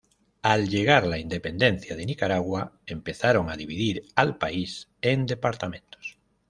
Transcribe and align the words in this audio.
Al 0.41 0.67
llegar 0.67 1.05
la 1.05 1.19
independencia 1.19 1.95
de 1.95 2.07
Nicaragua 2.07 2.73
empezaron 2.87 3.51
a 3.51 3.55
dividir 3.55 4.03
al 4.15 4.39
país 4.39 4.89
en 5.03 5.27
departamentos. 5.27 6.17